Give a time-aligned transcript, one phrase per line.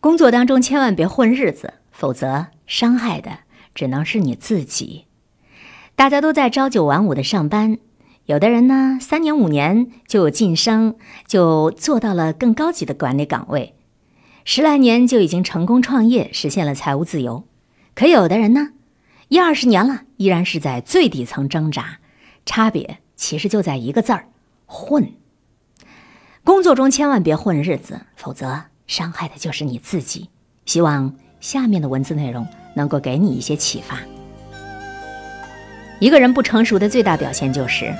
[0.00, 3.40] 工作当中千万别混日子，否则伤害的
[3.74, 5.04] 只能是你自己。
[5.94, 7.76] 大家都在朝九晚五的上班，
[8.24, 13.74] 有的人呢三年五年就有晋升，就做到了更高级的管理岗位，
[14.46, 17.44] 十来年就已经成功创业，实现了财务自由。
[17.94, 18.70] 可有的人呢，
[19.28, 21.98] 一二十年了，依然是在最底层挣扎，
[22.46, 24.28] 差别其实就在一个字儿：
[24.64, 25.12] 混。
[26.42, 30.28] 工作中千万别混日子，否则伤害的就是你自己。
[30.66, 32.44] 希望下面的文字内容
[32.74, 34.00] 能够给你一些启发。
[36.00, 37.94] 一个人不成熟的最大表现就是，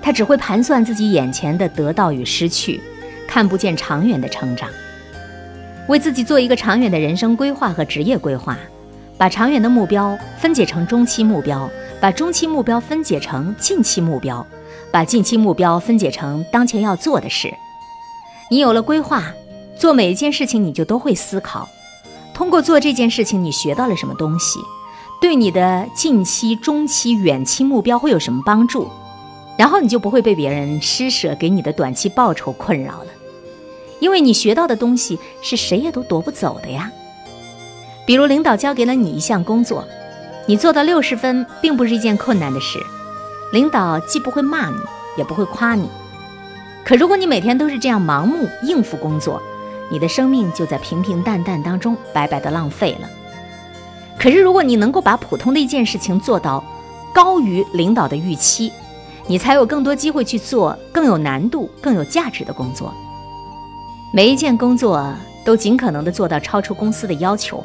[0.00, 2.80] 他只会盘算自己眼前的得到与失去，
[3.26, 4.70] 看不见长远的成长。
[5.88, 8.56] 为自己做一个长远的人生规划和职业规划，
[9.18, 11.68] 把长远的目标分解成中期目标，
[12.00, 14.46] 把中期目标分解成近期目标，
[14.92, 17.52] 把近期目标分解成当前要做的事。
[18.50, 19.24] 你有了规划，
[19.76, 21.68] 做每一件事情你就都会思考，
[22.32, 24.58] 通过做这件事情你学到了什么东西。
[25.20, 28.90] 对你的近期、中期、远期目标会有什么帮助？
[29.56, 33.06] 然后你就不会被别人施舍给你的短期报酬困扰了，
[34.00, 36.90] 因为你学到的东西是谁也都夺不走的呀。
[38.04, 39.84] 比如领导交给了你一项工作，
[40.46, 42.78] 你做到六十分，并不是一件困难的事，
[43.52, 44.76] 领导既不会骂你，
[45.16, 45.88] 也不会夸你。
[46.84, 49.40] 可如果你每天都是这样盲目应付工作，
[49.94, 53.08] 你的生命就在平平淡淡当中白白的浪费了。
[54.18, 56.64] 可是，如果你能够把普通的一件事情做到
[57.14, 58.72] 高于领导的预期，
[59.28, 62.92] 你才有更多机会去做更有难度、更有价值的工作。
[64.12, 67.62] 每一件工作都尽可能的做到超出公司的要求，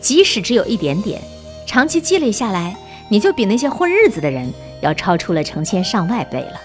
[0.00, 1.22] 即使只有一点点，
[1.64, 2.76] 长期积累下来，
[3.08, 6.60] 你就比那些混日子的人要超出了成千上万倍了。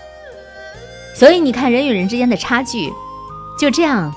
[1.14, 2.92] 所以，你看人与人之间的差距，
[3.60, 4.12] 就这样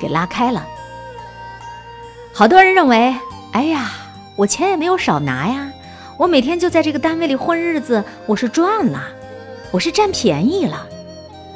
[0.00, 0.66] 给拉开了。
[2.32, 3.14] 好多人认为，
[3.52, 3.92] 哎呀。
[4.36, 5.70] 我钱也没有少拿呀，
[6.18, 9.00] 我每天就在这个单位里混日子，我是赚了，
[9.70, 10.88] 我是占便宜了，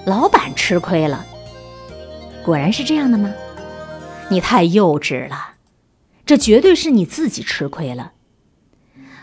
[0.06, 1.26] 老板吃亏了。
[2.44, 3.34] 果然是这样的吗？
[4.28, 5.55] 你太幼稚了，
[6.25, 8.12] 这绝对是你自己吃亏了。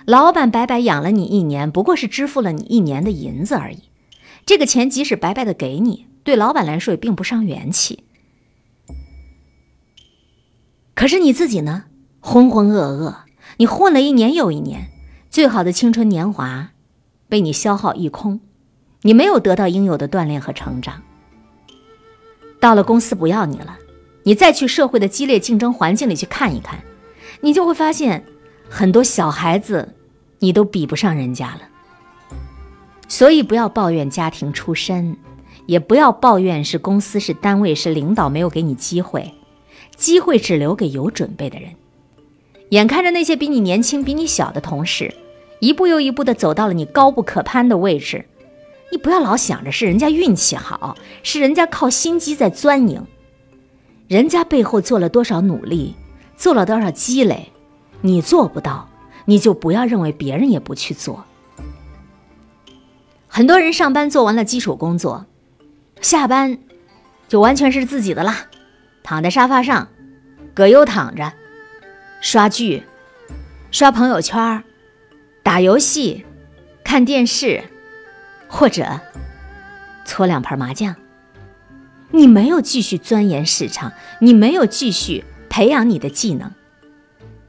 [0.06, 3.84] 老板白白养了你一年，不过是支付了你一年的银子而已。
[4.46, 8.05] 这个钱即使白白的给你，对老板来说也并不伤元气。
[10.96, 11.84] 可是你自己呢，
[12.20, 13.16] 浑浑噩噩。
[13.58, 14.88] 你混了一年又一年，
[15.30, 16.72] 最好的青春年华
[17.30, 18.40] 被你消耗一空，
[19.04, 21.02] 你没有得到应有的锻炼和成长。
[22.60, 23.78] 到了公司不要你了，
[24.24, 26.80] 你再去社会的激烈竞争环境里去看一看，
[27.42, 28.26] 你就会发现
[28.70, 29.96] 很多小孩子
[30.40, 31.62] 你都比不上人家了。
[33.08, 35.16] 所以不要抱怨家庭出身，
[35.68, 39.32] 也不要抱怨是公司是单位是领导没有给你机会，
[39.96, 41.70] 机会只留给有准备的人。
[42.70, 45.14] 眼看着那些比你年轻、比你小的同事，
[45.60, 48.26] 一步又一步地走到了你高不可攀的位置，
[48.92, 53.06] 你不要老想着是人家运气好，是人家靠心机在钻营，
[54.08, 55.96] 人家背后做了多少努力，
[56.36, 57.52] 做了多少积累，
[58.02, 58.90] 你做不到，
[59.26, 61.24] 你就不要认为别人也不去做。
[63.28, 65.26] 很多人上班做完了基础工作，
[66.02, 66.58] 下班
[67.28, 68.48] 就完全是自己的啦，
[69.06, 69.88] 躺在沙发上，
[70.56, 71.32] 葛优躺着。
[72.22, 72.82] 刷剧、
[73.70, 74.64] 刷朋友圈、
[75.44, 76.26] 打游戏、
[76.84, 77.64] 看电视，
[78.48, 79.00] 或者
[80.06, 80.96] 搓两盘麻将。
[82.10, 86.52] 你没有继续钻研市场，你没有继续培养你的技能。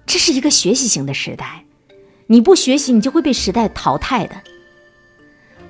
[0.04, 1.64] 这是一个学习型的时代，
[2.26, 4.36] 你不学习，你就会被时代淘汰的。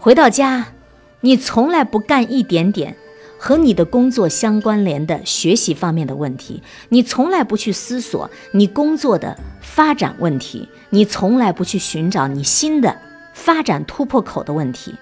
[0.00, 0.72] 回到家，
[1.20, 2.96] 你从来不干一点点。
[3.38, 12.96] 和你的工作相关联的学习方面的问题，你从来不去思索你工作的发展问题，你从来不去寻找你新的
[13.34, 14.94] 发展突破口的问题。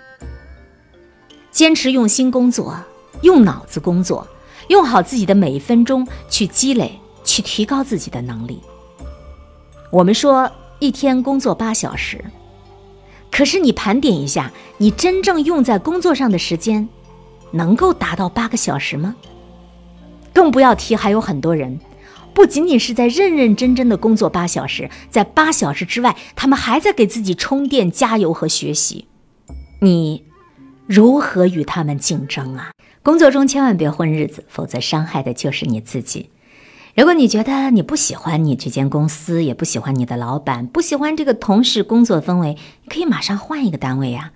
[1.50, 2.76] 坚持用心工作，
[3.22, 4.26] 用脑子工作，
[4.68, 8.60] 用好自己的每一分钟去积累，去提高自己的能力。
[9.92, 10.50] 我们说
[10.80, 12.24] 一天工作八小时，
[13.30, 16.88] 可是你盘点一下，你真正用在工作上的时间。
[17.54, 19.14] 能够达到八个小时吗？
[20.32, 21.78] 更不要提还有很多人，
[22.34, 29.06] 不仅仅是在认认真真的工作八小时，在八小时之外，他们还在给自己充电、加油和学习。
[29.80, 30.24] 你
[30.86, 32.72] 如何与他们竞争啊？
[33.02, 36.30] 工作中千万别混日子，否则伤害的就是你自己。
[36.96, 44.32] 如果你觉得你不喜欢你这间公司，也不喜欢你的老板，不喜欢这个同事工作氛围，你可以马上换一个单位呀。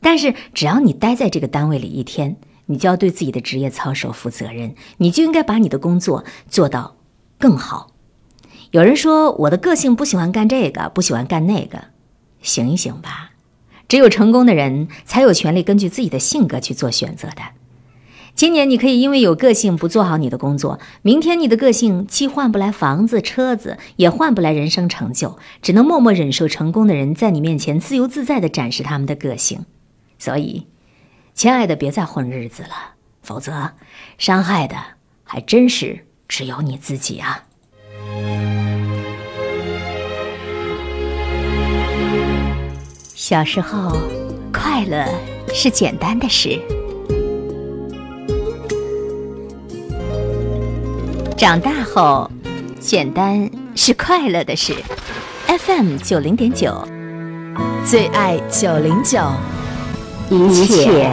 [0.00, 2.36] 但是只要你待在这个单位里一天，
[2.66, 6.96] 你就要对自己的职业操守负责任，你就应该把你的工作做到
[7.38, 7.92] 更好。
[8.70, 11.84] 有人说我的个性不喜欢干这个，不喜欢干那个，
[12.40, 13.32] 醒一醒吧！
[13.88, 17.42] 只有成功的人才有权利根据自己的性格去做选择的。
[18.34, 29.66] 今年你可以因为有个性不做好你的工作，明天你的个性既换不来房子、车子，也换不来人生成就，只能默默忍受成功的人在你面前自由自在地展示他们的个性。
[30.18, 30.66] 所以，
[31.34, 33.72] 亲爱的，别再混日子了，否则
[34.18, 34.76] 伤害的
[35.24, 37.44] 还真是只有你自己啊！
[43.14, 43.96] 小时候，
[44.52, 45.06] 快乐
[45.52, 46.60] 是简单的事；
[51.36, 52.30] 长大后，
[52.78, 54.74] 简单是快乐的事。
[55.46, 56.86] FM 九零点九，
[57.86, 59.20] 最爱九零九，
[60.32, 61.10] 一切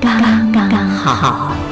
[0.00, 1.71] 刚刚好。